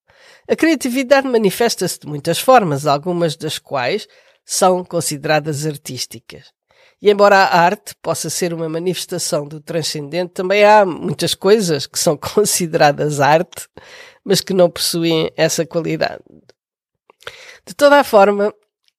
A 0.48 0.56
criatividade 0.56 1.26
manifesta-se 1.28 2.00
de 2.00 2.06
muitas 2.06 2.38
formas, 2.38 2.86
algumas 2.86 3.36
das 3.36 3.58
quais 3.58 4.06
são 4.44 4.84
consideradas 4.84 5.66
artísticas. 5.66 6.52
E 7.00 7.10
embora 7.10 7.36
a 7.36 7.60
arte 7.60 7.94
possa 8.00 8.30
ser 8.30 8.54
uma 8.54 8.68
manifestação 8.68 9.46
do 9.46 9.60
transcendente, 9.60 10.32
também 10.32 10.64
há 10.64 10.86
muitas 10.86 11.34
coisas 11.34 11.86
que 11.86 11.98
são 11.98 12.16
consideradas 12.18 13.20
arte, 13.20 13.68
mas 14.24 14.40
que 14.40 14.54
não 14.54 14.70
possuem 14.70 15.30
essa 15.36 15.66
qualidade. 15.66 16.22
De 17.66 17.74
toda 17.74 18.00
a 18.00 18.04
forma, 18.04 18.54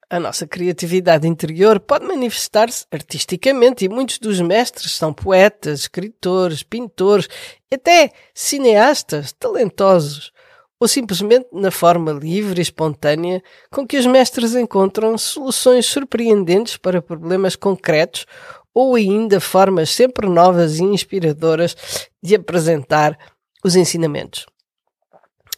a 0.10 0.20
nossa 0.20 0.46
criatividade 0.46 1.28
interior 1.28 1.80
pode 1.80 2.06
manifestar-se 2.06 2.86
artisticamente 2.92 3.86
e 3.86 3.90
muitos 3.90 4.20
dos 4.20 4.40
mestres 4.40 4.92
são 4.92 5.14
poetas, 5.14 5.82
escritores, 5.82 6.64
pintores, 6.64 7.28
até 7.72 8.12
cineastas 8.34 9.34
talentosos, 9.34 10.32
ou 10.80 10.88
simplesmente 10.88 11.48
na 11.52 11.72
forma 11.72 12.12
livre 12.12 12.60
e 12.60 12.62
espontânea 12.62 13.42
com 13.72 13.88
que 13.88 13.98
os 13.98 14.06
mestres 14.06 14.56
encontram 14.56 15.18
soluções 15.18 15.86
surpreendentes 15.86 16.78
para 16.78 17.02
problemas 17.02 17.56
concretos 17.56 18.26
ou 18.74 18.96
ainda 18.96 19.40
formas 19.40 19.90
sempre 19.90 20.28
novas 20.28 20.80
e 20.80 20.84
inspiradoras 20.84 21.76
de 22.22 22.36
apresentar 22.36 23.18
os 23.64 23.76
ensinamentos. 23.76 24.46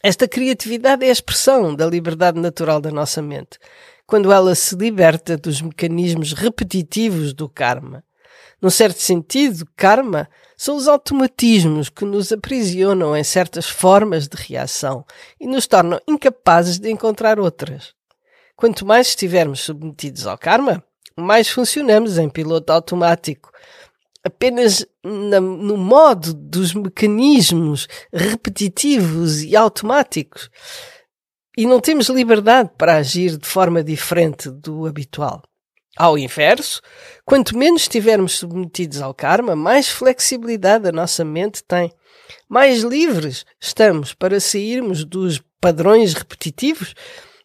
Esta 0.02 0.28
criatividade 0.28 1.04
é 1.04 1.08
a 1.08 1.12
expressão 1.12 1.74
da 1.74 1.84
liberdade 1.84 2.38
natural 2.38 2.80
da 2.80 2.90
nossa 2.90 3.20
mente 3.20 3.58
quando 4.08 4.32
ela 4.32 4.54
se 4.54 4.74
liberta 4.74 5.36
dos 5.36 5.60
mecanismos 5.60 6.32
repetitivos 6.32 7.34
do 7.34 7.46
karma. 7.46 8.02
Num 8.60 8.70
certo 8.70 9.02
sentido, 9.02 9.68
karma 9.76 10.30
são 10.56 10.76
os 10.76 10.88
automatismos 10.88 11.90
que 11.90 12.06
nos 12.06 12.32
aprisionam 12.32 13.14
em 13.14 13.22
certas 13.22 13.66
formas 13.68 14.26
de 14.26 14.34
reação 14.34 15.04
e 15.38 15.46
nos 15.46 15.66
tornam 15.66 16.00
incapazes 16.08 16.78
de 16.78 16.90
encontrar 16.90 17.38
outras. 17.38 17.92
Quanto 18.56 18.86
mais 18.86 19.08
estivermos 19.08 19.60
submetidos 19.60 20.26
ao 20.26 20.38
karma, 20.38 20.82
mais 21.14 21.50
funcionamos 21.50 22.16
em 22.16 22.30
piloto 22.30 22.72
automático, 22.72 23.52
apenas 24.24 24.86
na, 25.04 25.38
no 25.38 25.76
modo 25.76 26.32
dos 26.32 26.72
mecanismos 26.72 27.86
repetitivos 28.10 29.42
e 29.42 29.54
automáticos 29.54 30.48
e 31.58 31.66
não 31.66 31.80
temos 31.80 32.08
liberdade 32.08 32.70
para 32.78 32.94
agir 32.94 33.36
de 33.36 33.44
forma 33.44 33.82
diferente 33.82 34.48
do 34.48 34.86
habitual. 34.86 35.42
Ao 35.96 36.16
inverso, 36.16 36.80
quanto 37.24 37.58
menos 37.58 37.82
estivermos 37.82 38.34
submetidos 38.34 39.02
ao 39.02 39.12
karma, 39.12 39.56
mais 39.56 39.88
flexibilidade 39.88 40.88
a 40.88 40.92
nossa 40.92 41.24
mente 41.24 41.64
tem. 41.64 41.92
Mais 42.48 42.82
livres 42.82 43.44
estamos 43.60 44.14
para 44.14 44.38
sairmos 44.38 45.04
dos 45.04 45.42
padrões 45.60 46.14
repetitivos 46.14 46.94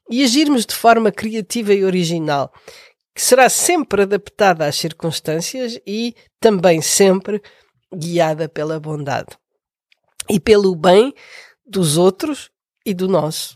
e 0.08 0.24
agirmos 0.24 0.68
de 0.68 0.76
forma 0.76 1.12
criativa 1.12 1.74
e 1.74 1.84
original, 1.84 2.54
que 3.16 3.22
será 3.24 3.50
sempre 3.50 4.04
adaptada 4.04 4.68
às 4.68 4.76
circunstâncias 4.76 5.80
e 5.88 6.14
também 6.40 6.84
sempre 6.84 7.42
guiada 7.92 8.48
pela 8.48 8.80
bondade. 8.80 9.36
e 10.30 10.40
pelo 10.40 10.76
bem 10.76 11.16
dos 11.66 11.98
outros 11.98 12.52
e 12.86 12.94
do 12.94 13.08
nosso. 13.08 13.56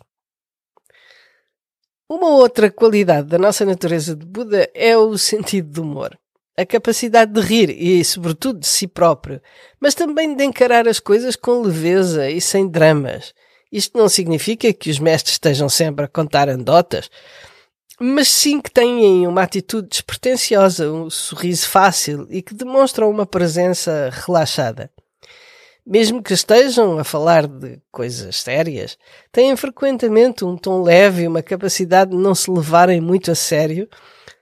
Uma 2.09 2.29
outra 2.29 2.71
qualidade 2.71 3.27
da 3.27 3.37
nossa 3.37 3.65
natureza 3.65 4.15
de 4.15 4.25
Buda 4.25 4.69
é 4.73 4.97
o 4.97 5.17
sentido 5.17 5.69
do 5.69 5.81
humor. 5.81 6.17
A 6.57 6.65
capacidade 6.65 7.33
de 7.33 7.41
rir 7.41 7.69
e, 7.69 8.01
sobretudo, 8.05 8.61
de 8.61 8.67
si 8.67 8.87
próprio, 8.87 9.41
mas 9.77 9.93
também 9.93 10.33
de 10.33 10.41
encarar 10.41 10.87
as 10.87 11.01
coisas 11.01 11.35
com 11.35 11.61
leveza 11.61 12.29
e 12.29 12.39
sem 12.39 12.65
dramas. 12.65 13.33
Isto 13.69 13.97
não 13.97 14.07
significa 14.07 14.71
que 14.71 14.89
os 14.89 14.99
mestres 14.99 15.33
estejam 15.33 15.67
sempre 15.67 16.05
a 16.05 16.07
contar 16.07 16.47
andotas, 16.47 17.11
mas 17.99 18.29
sim 18.29 18.61
que 18.61 18.71
têm 18.71 19.27
uma 19.27 19.43
atitude 19.43 19.89
despretensiosa, 19.89 20.89
um 20.89 21.09
sorriso 21.09 21.67
fácil 21.67 22.25
e 22.29 22.41
que 22.41 22.53
demonstram 22.53 23.09
uma 23.09 23.25
presença 23.25 24.09
relaxada 24.25 24.89
mesmo 25.88 26.22
que 26.22 26.34
estejam 26.34 27.00
a 27.00 27.03
falar 27.06 27.48
de 27.48 27.79
coisas 27.89 28.36
sérias, 28.36 28.98
têm 29.32 29.56
frequentemente 29.56 30.44
um 30.44 30.58
tom 30.58 30.84
leve 30.84 31.24
e 31.24 31.27
uma 31.27 31.41
capacidade 31.41 32.12
de 32.12 32.17
não 32.17 32.36
se 32.36 32.51
levarem 32.51 33.00
muito 33.00 33.32
a 33.32 33.36
sério, 33.36 33.88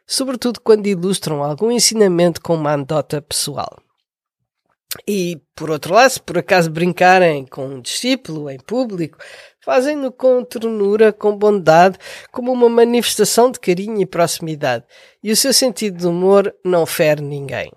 sobretudo 0.07 0.59
quando 0.59 0.87
ilustram 0.87 1.43
algum 1.43 1.69
ensinamento 1.69 2.41
com 2.41 2.55
uma 2.55 2.73
anedota 2.73 3.21
pessoal. 3.21 3.77
E, 5.07 5.39
por 5.53 5.69
outro 5.69 5.93
lado, 5.93 6.09
se 6.09 6.19
por 6.19 6.37
acaso 6.39 6.71
brincarem 6.71 7.45
com 7.45 7.67
um 7.67 7.81
discípulo 7.81 8.49
em 8.49 8.57
público, 8.57 9.19
fazem-no 9.63 10.11
com 10.11 10.43
ternura, 10.43 11.13
com 11.13 11.37
bondade, 11.37 11.99
como 12.31 12.51
uma 12.51 12.69
manifestação 12.69 13.51
de 13.51 13.59
carinho 13.59 14.01
e 14.01 14.05
proximidade, 14.05 14.83
e 15.21 15.31
o 15.31 15.35
seu 15.35 15.53
sentido 15.53 15.97
de 15.97 16.07
humor 16.07 16.55
não 16.63 16.87
fere 16.87 17.21
ninguém. 17.21 17.71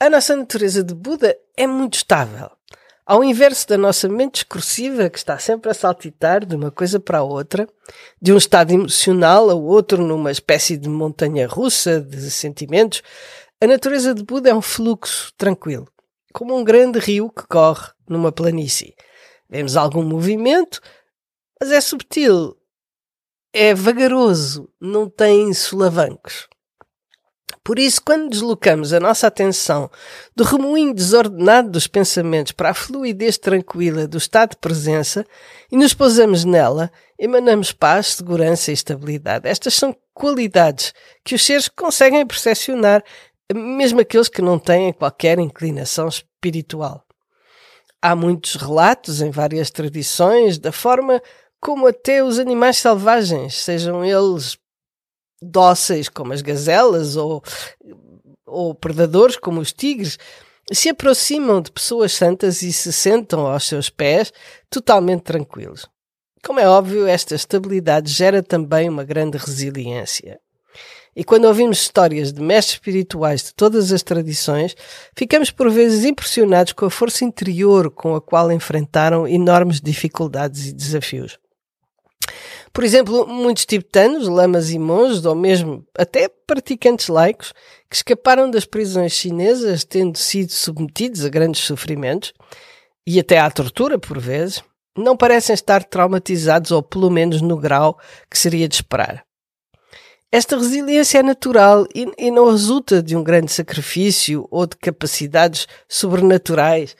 A 0.00 0.08
nossa 0.08 0.36
natureza 0.36 0.84
de 0.84 0.94
Buda 0.94 1.36
é 1.56 1.66
muito 1.66 1.94
estável. 1.94 2.48
Ao 3.04 3.24
inverso 3.24 3.66
da 3.66 3.76
nossa 3.76 4.08
mente 4.08 4.34
discursiva, 4.34 5.10
que 5.10 5.18
está 5.18 5.40
sempre 5.40 5.72
a 5.72 5.74
saltitar 5.74 6.46
de 6.46 6.54
uma 6.54 6.70
coisa 6.70 7.00
para 7.00 7.18
a 7.18 7.22
outra, 7.24 7.68
de 8.22 8.32
um 8.32 8.36
estado 8.36 8.70
emocional 8.72 9.50
ao 9.50 9.60
outro 9.60 10.00
numa 10.00 10.30
espécie 10.30 10.76
de 10.76 10.88
montanha 10.88 11.48
russa 11.48 12.00
de 12.00 12.30
sentimentos, 12.30 13.02
a 13.60 13.66
natureza 13.66 14.14
de 14.14 14.22
Buda 14.22 14.50
é 14.50 14.54
um 14.54 14.62
fluxo 14.62 15.32
tranquilo, 15.36 15.88
como 16.32 16.56
um 16.56 16.62
grande 16.62 17.00
rio 17.00 17.28
que 17.28 17.44
corre 17.48 17.90
numa 18.08 18.30
planície. 18.30 18.94
Vemos 19.50 19.76
algum 19.76 20.04
movimento, 20.04 20.80
mas 21.60 21.72
é 21.72 21.80
subtil, 21.80 22.56
é 23.52 23.74
vagaroso, 23.74 24.70
não 24.80 25.10
tem 25.10 25.52
solavancos. 25.52 26.46
Por 27.68 27.78
isso, 27.78 28.00
quando 28.00 28.30
deslocamos 28.30 28.94
a 28.94 28.98
nossa 28.98 29.26
atenção 29.26 29.90
do 30.34 30.42
remoinho 30.42 30.94
desordenado 30.94 31.68
dos 31.68 31.86
pensamentos 31.86 32.50
para 32.50 32.70
a 32.70 32.74
fluidez 32.74 33.36
tranquila 33.36 34.08
do 34.08 34.16
estado 34.16 34.52
de 34.52 34.56
presença 34.56 35.22
e 35.70 35.76
nos 35.76 35.92
pousamos 35.92 36.46
nela, 36.46 36.90
emanamos 37.18 37.70
paz, 37.70 38.14
segurança 38.14 38.70
e 38.70 38.74
estabilidade. 38.74 39.46
Estas 39.46 39.74
são 39.74 39.94
qualidades 40.14 40.94
que 41.22 41.34
os 41.34 41.44
seres 41.44 41.68
conseguem 41.68 42.26
percepcionar, 42.26 43.04
mesmo 43.54 44.00
aqueles 44.00 44.30
que 44.30 44.40
não 44.40 44.58
têm 44.58 44.90
qualquer 44.90 45.38
inclinação 45.38 46.08
espiritual. 46.08 47.04
Há 48.00 48.16
muitos 48.16 48.54
relatos 48.54 49.20
em 49.20 49.30
várias 49.30 49.70
tradições 49.70 50.56
da 50.56 50.72
forma 50.72 51.20
como 51.60 51.86
até 51.86 52.24
os 52.24 52.38
animais 52.38 52.78
selvagens, 52.78 53.56
sejam 53.56 54.02
eles 54.02 54.56
dóceis 55.42 56.08
como 56.08 56.32
as 56.32 56.42
gazelas 56.42 57.16
ou, 57.16 57.42
ou 58.46 58.74
predadores 58.74 59.36
como 59.36 59.60
os 59.60 59.72
tigres 59.72 60.18
se 60.72 60.88
aproximam 60.88 61.60
de 61.60 61.70
pessoas 61.70 62.12
santas 62.12 62.62
e 62.62 62.72
se 62.72 62.92
sentam 62.92 63.46
aos 63.46 63.66
seus 63.66 63.88
pés 63.88 64.32
totalmente 64.68 65.22
tranquilos. 65.22 65.88
Como 66.44 66.60
é 66.60 66.68
óbvio, 66.68 67.06
esta 67.06 67.34
estabilidade 67.34 68.10
gera 68.12 68.42
também 68.42 68.88
uma 68.88 69.04
grande 69.04 69.38
resiliência. 69.38 70.38
E 71.16 71.24
quando 71.24 71.46
ouvimos 71.46 71.80
histórias 71.80 72.32
de 72.32 72.40
mestres 72.40 72.74
espirituais 72.74 73.42
de 73.42 73.54
todas 73.54 73.90
as 73.90 74.04
tradições, 74.04 74.76
ficamos 75.16 75.50
por 75.50 75.68
vezes 75.68 76.04
impressionados 76.04 76.72
com 76.72 76.86
a 76.86 76.90
força 76.90 77.24
interior 77.24 77.90
com 77.90 78.14
a 78.14 78.20
qual 78.20 78.52
enfrentaram 78.52 79.26
enormes 79.26 79.80
dificuldades 79.80 80.68
e 80.68 80.72
desafios. 80.72 81.38
Por 82.78 82.84
exemplo, 82.84 83.26
muitos 83.26 83.66
tibetanos, 83.66 84.28
lamas 84.28 84.70
e 84.70 84.78
monges, 84.78 85.24
ou 85.24 85.34
mesmo 85.34 85.84
até 85.98 86.28
praticantes 86.28 87.08
laicos, 87.08 87.52
que 87.90 87.96
escaparam 87.96 88.48
das 88.48 88.64
prisões 88.64 89.14
chinesas 89.14 89.82
tendo 89.82 90.16
sido 90.16 90.52
submetidos 90.52 91.24
a 91.24 91.28
grandes 91.28 91.62
sofrimentos 91.62 92.32
e 93.04 93.18
até 93.18 93.36
à 93.36 93.50
tortura 93.50 93.98
por 93.98 94.20
vezes, 94.20 94.62
não 94.96 95.16
parecem 95.16 95.54
estar 95.54 95.82
traumatizados 95.82 96.70
ou 96.70 96.80
pelo 96.80 97.10
menos 97.10 97.42
no 97.42 97.56
grau 97.56 97.98
que 98.30 98.38
seria 98.38 98.68
de 98.68 98.76
esperar. 98.76 99.24
Esta 100.30 100.56
resiliência 100.56 101.18
é 101.18 101.22
natural 101.24 101.84
e, 101.92 102.06
e 102.16 102.30
não 102.30 102.48
resulta 102.48 103.02
de 103.02 103.16
um 103.16 103.24
grande 103.24 103.50
sacrifício 103.50 104.46
ou 104.52 104.68
de 104.68 104.76
capacidades 104.76 105.66
sobrenaturais 105.88 106.94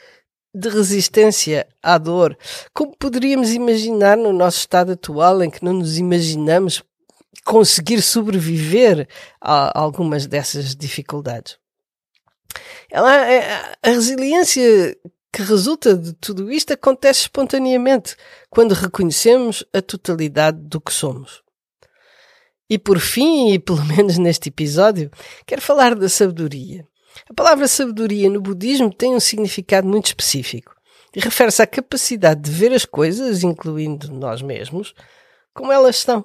de 0.58 0.68
resistência 0.68 1.66
à 1.82 1.96
dor, 1.98 2.36
como 2.74 2.96
poderíamos 2.96 3.52
imaginar 3.52 4.16
no 4.16 4.32
nosso 4.32 4.58
estado 4.58 4.92
atual 4.92 5.42
em 5.42 5.50
que 5.50 5.64
não 5.64 5.72
nos 5.72 5.98
imaginamos 5.98 6.82
conseguir 7.44 8.02
sobreviver 8.02 9.08
a 9.40 9.78
algumas 9.78 10.26
dessas 10.26 10.74
dificuldades. 10.74 11.58
Ela, 12.90 13.26
é, 13.26 13.76
a 13.82 13.90
resiliência 13.90 14.96
que 15.32 15.42
resulta 15.42 15.94
de 15.94 16.12
tudo 16.14 16.50
isto 16.50 16.72
acontece 16.72 17.20
espontaneamente 17.20 18.16
quando 18.50 18.72
reconhecemos 18.72 19.64
a 19.72 19.80
totalidade 19.80 20.58
do 20.60 20.80
que 20.80 20.92
somos. 20.92 21.42
E 22.68 22.78
por 22.78 22.98
fim, 22.98 23.52
e 23.52 23.58
pelo 23.58 23.84
menos 23.86 24.18
neste 24.18 24.48
episódio, 24.48 25.10
quero 25.46 25.62
falar 25.62 25.94
da 25.94 26.08
sabedoria. 26.08 26.86
A 27.28 27.34
palavra 27.34 27.66
sabedoria 27.68 28.28
no 28.28 28.40
budismo 28.40 28.92
tem 28.92 29.14
um 29.14 29.20
significado 29.20 29.88
muito 29.88 30.06
específico 30.06 30.78
refere-se 31.18 31.62
à 31.62 31.66
capacidade 31.66 32.40
de 32.40 32.50
ver 32.50 32.72
as 32.72 32.84
coisas, 32.84 33.42
incluindo 33.42 34.12
nós 34.12 34.42
mesmos, 34.42 34.94
como 35.54 35.72
elas 35.72 35.96
são. 35.96 36.24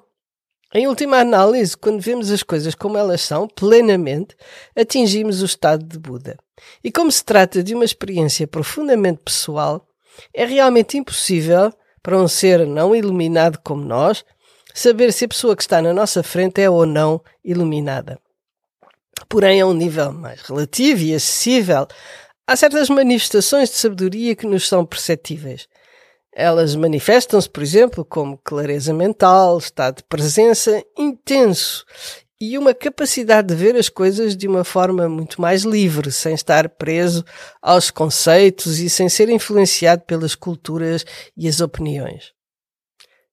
Em 0.73 0.87
última 0.87 1.17
análise, 1.17 1.77
quando 1.77 2.01
vemos 2.01 2.31
as 2.31 2.41
coisas 2.41 2.73
como 2.73 2.97
elas 2.97 3.21
são, 3.21 3.47
plenamente, 3.47 4.35
atingimos 4.75 5.41
o 5.41 5.45
estado 5.45 5.85
de 5.85 5.99
Buda. 5.99 6.37
E 6.83 6.91
como 6.91 7.11
se 7.11 7.23
trata 7.23 7.63
de 7.63 7.75
uma 7.75 7.85
experiência 7.85 8.47
profundamente 8.47 9.21
pessoal, 9.23 9.87
é 10.33 10.45
realmente 10.45 10.97
impossível 10.97 11.71
para 12.01 12.17
um 12.17 12.27
ser 12.27 12.65
não 12.65 12.95
iluminado 12.95 13.59
como 13.63 13.83
nós 13.83 14.25
saber 14.73 15.13
se 15.13 15.25
a 15.25 15.27
pessoa 15.27 15.55
que 15.55 15.61
está 15.61 15.81
na 15.81 15.93
nossa 15.93 16.23
frente 16.23 16.59
é 16.59 16.69
ou 16.69 16.85
não 16.85 17.21
iluminada 17.43 18.19
porém 19.27 19.61
a 19.61 19.67
um 19.67 19.73
nível 19.73 20.11
mais 20.11 20.41
relativo 20.41 21.01
e 21.01 21.13
acessível, 21.13 21.87
há 22.47 22.55
certas 22.55 22.89
manifestações 22.89 23.69
de 23.69 23.75
sabedoria 23.75 24.35
que 24.35 24.47
nos 24.47 24.67
são 24.67 24.85
perceptíveis. 24.85 25.67
Elas 26.35 26.75
manifestam-se, 26.75 27.49
por 27.49 27.61
exemplo, 27.61 28.03
como 28.03 28.39
clareza 28.43 28.91
mental, 28.93 29.57
estado 29.59 29.97
de 29.97 30.03
presença 30.03 30.83
intenso 30.97 31.85
e 32.41 32.57
uma 32.57 32.73
capacidade 32.73 33.47
de 33.47 33.55
ver 33.55 33.75
as 33.77 33.87
coisas 33.87 34.35
de 34.35 34.47
uma 34.47 34.63
forma 34.63 35.07
muito 35.07 35.39
mais 35.39 35.61
livre, 35.61 36.11
sem 36.11 36.33
estar 36.33 36.67
preso 36.67 37.23
aos 37.61 37.89
conceitos 37.89 38.79
e 38.79 38.89
sem 38.89 39.07
ser 39.07 39.29
influenciado 39.29 40.01
pelas 40.01 40.35
culturas 40.35 41.05
e 41.37 41.47
as 41.47 41.61
opiniões. 41.61 42.33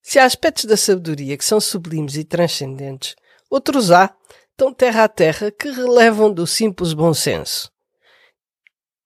Se 0.02 0.18
há 0.18 0.24
aspectos 0.24 0.64
da 0.64 0.76
sabedoria 0.76 1.36
que 1.36 1.44
são 1.44 1.58
sublimes 1.58 2.16
e 2.16 2.22
transcendentes, 2.22 3.16
outros 3.50 3.90
há 3.90 4.14
tão 4.60 4.74
terra 4.74 5.04
a 5.04 5.08
terra 5.08 5.50
que 5.50 5.70
relevam 5.70 6.30
do 6.30 6.46
simples 6.46 6.92
bom 6.92 7.14
senso. 7.14 7.72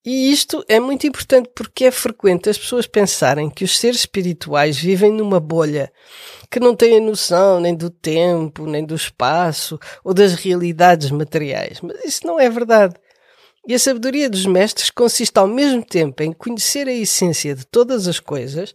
E 0.05 0.33
isto 0.33 0.65
é 0.69 0.81
muito 0.81 1.07
importante 1.07 1.49
porque 1.55 1.85
é 1.85 1.93
frequente 1.93 2.51
as 2.51 2.59
pessoas 2.59 2.89
pensarem 2.89 3.49
que 3.49 3.63
os 3.63 3.79
seres 3.79 4.01
espirituais 4.01 4.77
vivem 4.77 5.13
numa 5.13 5.39
bolha, 5.39 5.93
que 6.51 6.59
não 6.59 6.75
têm 6.75 6.99
noção 6.99 7.61
nem 7.61 7.73
do 7.73 7.89
tempo, 7.89 8.67
nem 8.67 8.85
do 8.85 8.97
espaço 8.97 9.79
ou 10.03 10.13
das 10.13 10.35
realidades 10.35 11.13
materiais. 11.13 11.81
Mas 11.81 12.05
isso 12.05 12.27
não 12.27 12.41
é 12.41 12.51
verdade. 12.51 12.97
E 13.65 13.75
a 13.75 13.79
sabedoria 13.79 14.29
dos 14.29 14.47
mestres 14.47 14.91
consiste 14.91 15.39
ao 15.39 15.47
mesmo 15.47 15.85
tempo 15.85 16.21
em 16.25 16.33
conhecer 16.33 16.89
a 16.89 16.93
essência 16.93 17.55
de 17.55 17.65
todas 17.65 18.09
as 18.09 18.19
coisas 18.19 18.75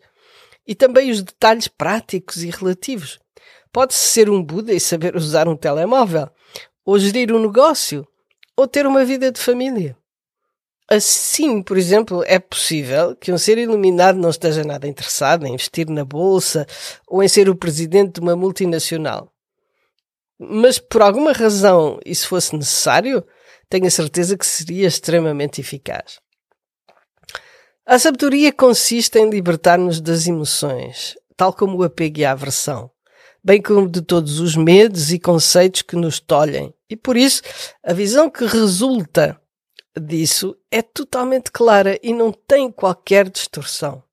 e 0.66 0.74
também 0.74 1.12
os 1.12 1.22
detalhes 1.22 1.68
práticos 1.68 2.42
e 2.42 2.50
relativos. 2.50 3.20
Pode-se 3.70 4.00
ser 4.00 4.30
um 4.30 4.42
Buda 4.42 4.74
e 4.74 4.80
saber 4.80 5.18
usar 5.18 5.46
um 5.50 5.58
telemóvel, 5.58 6.30
ou 6.86 6.98
gerir 6.98 7.34
um 7.34 7.40
negócio, 7.40 8.08
ou 8.56 8.68
ter 8.68 8.86
uma 8.86 9.06
vida 9.06 9.32
de 9.32 9.40
família. 9.40 9.98
Assim, 10.90 11.62
por 11.62 11.78
exemplo, 11.78 12.24
é 12.26 12.40
possível 12.40 13.16
que 13.16 13.32
um 13.32 13.38
ser 13.38 13.60
iluminado 13.60 14.18
não 14.18 14.32
esteja 14.32 14.64
nada 14.64 14.88
interessado 14.88 15.46
em 15.46 15.54
investir 15.54 15.88
na 15.88 16.04
bolsa 16.04 16.66
ou 17.08 17.22
em 17.22 17.28
ser 17.28 17.48
o 17.48 17.56
presidente 17.56 18.14
de 18.14 18.22
uma 18.22 18.36
multinacional. 18.36 19.32
Mas 20.40 20.80
por 20.80 21.04
alguma 21.04 21.32
razão 21.32 22.00
isso 22.04 22.28
fosse 22.28 22.56
necessário, 22.56 23.24
tenho 23.70 23.86
a 23.86 23.92
certeza 23.92 24.36
que 24.36 24.46
seria 24.46 24.88
extremamente 24.88 25.62
eficaz. 25.62 26.20
A 27.86 28.00
sabedoria 28.00 28.52
consiste 28.52 29.20
em 29.20 29.30
libertar-nos 29.30 30.02
das 30.02 30.28
emoções, 30.28 31.16
tal 31.38 31.54
como 31.54 31.78
o 31.78 31.84
apego 31.84 32.20
e 32.20 32.26
a 32.26 32.32
aversão, 32.32 32.90
bem 33.44 33.62
como 33.62 33.90
de 33.90 34.02
todos 34.02 34.40
os 34.40 34.56
medos 34.56 35.12
e 35.12 35.20
conceitos 35.20 35.82
que 35.82 35.96
nos 35.96 36.20
tolhem. 36.20 36.74
E 36.90 36.96
por 36.96 37.16
isso, 37.16 37.42
a 37.84 37.94
visão 37.94 38.30
que 38.30 38.46
resulta 38.46 39.40
disso 40.00 40.56
é 40.72 40.82
totalmente 40.82 41.52
clara 41.52 42.00
e 42.02 42.14
não 42.14 42.32
tem 42.32 42.72
qualquer 42.72 43.30
distorção. 43.30 44.04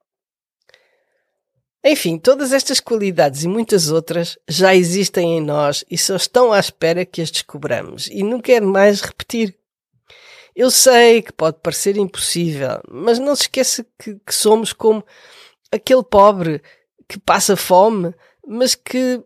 Enfim, 1.84 2.18
todas 2.18 2.52
estas 2.52 2.80
qualidades 2.80 3.44
e 3.44 3.48
muitas 3.48 3.90
outras 3.90 4.36
já 4.48 4.74
existem 4.74 5.38
em 5.38 5.40
nós 5.40 5.84
e 5.88 5.96
só 5.96 6.16
estão 6.16 6.52
à 6.52 6.58
espera 6.58 7.06
que 7.06 7.22
as 7.22 7.30
descobramos. 7.30 8.08
E 8.08 8.24
não 8.24 8.40
quero 8.40 8.66
mais 8.66 9.00
repetir. 9.00 9.56
Eu 10.54 10.70
sei 10.70 11.22
que 11.22 11.32
pode 11.32 11.58
parecer 11.62 11.96
impossível, 11.96 12.80
mas 12.90 13.18
não 13.20 13.36
se 13.36 13.42
esqueça 13.42 13.86
que, 13.98 14.16
que 14.26 14.34
somos 14.34 14.72
como 14.72 15.04
aquele 15.70 16.02
pobre 16.02 16.60
que 17.08 17.20
passa 17.20 17.56
fome, 17.56 18.12
mas 18.46 18.74
que 18.74 19.22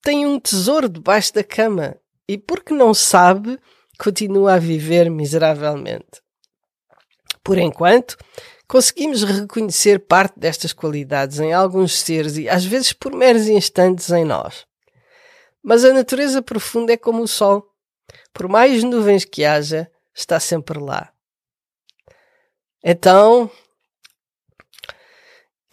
tem 0.00 0.26
um 0.26 0.40
tesouro 0.40 0.88
debaixo 0.88 1.34
da 1.34 1.44
cama 1.44 1.96
e 2.26 2.38
porque 2.38 2.72
não 2.72 2.94
sabe, 2.94 3.58
continua 3.98 4.54
a 4.54 4.58
viver 4.58 5.10
miseravelmente. 5.10 6.22
Por 7.44 7.58
enquanto, 7.58 8.16
conseguimos 8.66 9.22
reconhecer 9.22 9.98
parte 10.00 10.38
destas 10.38 10.72
qualidades 10.72 11.38
em 11.38 11.52
alguns 11.52 11.98
seres 11.98 12.36
e 12.36 12.48
às 12.48 12.64
vezes 12.64 12.92
por 12.92 13.12
meros 13.12 13.48
instantes 13.48 14.10
em 14.10 14.24
nós. 14.24 14.66
Mas 15.62 15.84
a 15.84 15.92
natureza 15.92 16.40
profunda 16.42 16.92
é 16.92 16.96
como 16.96 17.22
o 17.22 17.28
sol. 17.28 17.68
Por 18.32 18.48
mais 18.48 18.82
nuvens 18.82 19.24
que 19.24 19.44
haja, 19.44 19.90
está 20.14 20.40
sempre 20.40 20.78
lá. 20.78 21.12
Então, 22.82 23.50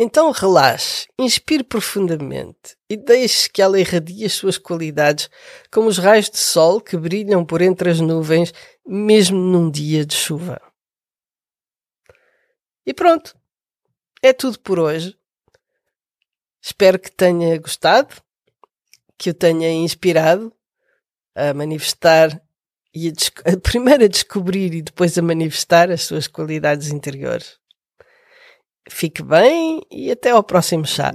então 0.01 0.31
relaxe, 0.31 1.09
inspire 1.19 1.61
profundamente 1.61 2.77
e 2.89 2.95
deixe 2.95 3.49
que 3.49 3.61
ela 3.61 3.77
irradie 3.77 4.23
as 4.23 4.31
suas 4.31 4.57
qualidades 4.57 5.29
como 5.69 5.89
os 5.89 5.97
raios 5.97 6.29
de 6.29 6.37
sol 6.37 6.79
que 6.79 6.95
brilham 6.95 7.43
por 7.43 7.61
entre 7.61 7.89
as 7.89 7.99
nuvens, 7.99 8.53
mesmo 8.87 9.37
num 9.37 9.69
dia 9.69 10.05
de 10.05 10.15
chuva. 10.15 10.61
E 12.85 12.93
pronto, 12.93 13.37
é 14.23 14.31
tudo 14.31 14.57
por 14.61 14.79
hoje. 14.79 15.19
Espero 16.61 16.97
que 16.97 17.11
tenha 17.11 17.59
gostado, 17.59 18.15
que 19.17 19.31
o 19.31 19.33
tenha 19.33 19.69
inspirado 19.69 20.55
a 21.35 21.53
manifestar 21.53 22.41
e 22.95 23.09
a, 23.09 23.11
a, 23.51 23.59
primeiro 23.59 24.05
a 24.05 24.07
descobrir 24.07 24.73
e 24.73 24.81
depois 24.81 25.17
a 25.17 25.21
manifestar 25.21 25.91
as 25.91 26.03
suas 26.03 26.25
qualidades 26.25 26.87
interiores. 26.87 27.58
Fique 28.89 29.23
bem 29.23 29.81
e 29.89 30.11
até 30.11 30.31
ao 30.31 30.43
próximo 30.43 30.85
chá. 30.85 31.13